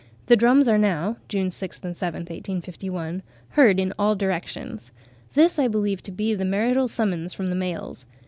"the 0.25 0.35
drums 0.35 0.67
are 0.67 0.79
now 0.79 1.17
(June 1.27 1.51
6th 1.51 1.83
and 1.85 1.93
7th, 1.93 2.33
1851) 2.33 3.21
heard 3.49 3.79
in 3.79 3.93
all 3.99 4.15
directions. 4.15 4.91
This 5.35 5.59
I 5.59 5.67
believe 5.67 6.01
to 6.01 6.11
be 6.11 6.33
the 6.33 6.43
marital 6.43 6.87
summons 6.87 7.35
from 7.35 7.49
the 7.49 7.55
males. 7.55 8.05